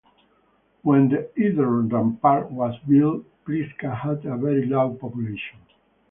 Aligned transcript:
When 0.81 1.09
the 1.09 1.29
earthen 1.37 1.89
rampart 1.89 2.49
was 2.49 2.75
built, 2.87 3.23
Pliska 3.45 3.95
had 3.95 4.25
a 4.25 4.35
very 4.35 4.65
low 4.65 4.95
population. 4.95 5.59